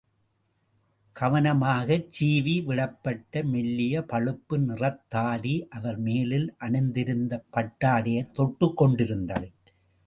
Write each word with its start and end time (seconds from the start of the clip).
கவனமாகச் 1.15 2.07
சீவி 2.15 2.63
விடப்பட்ட 2.63 3.43
மெல்லிய 3.43 4.01
பழுப்பு 4.01 4.59
நிறத்தாடி 4.59 5.67
அவர் 5.69 5.99
மேலில் 5.99 6.55
அணிந்திருந்த 6.57 7.43
பட்டாடையைத் 7.53 8.33
தொட்டுக் 8.33 8.77
கொண்டிருந்தது. 8.77 9.49